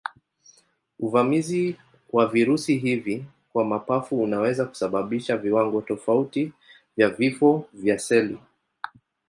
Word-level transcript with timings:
Uvamizi 0.99 1.77
wa 2.13 2.27
virusi 2.27 2.77
hivi 2.77 3.25
kwa 3.53 3.65
mapafu 3.65 4.21
unaweza 4.23 4.65
kusababisha 4.65 5.37
viwango 5.37 5.81
tofauti 5.81 6.53
vya 6.97 7.09
vifo 7.09 7.69
vya 7.73 7.99
seli. 7.99 8.39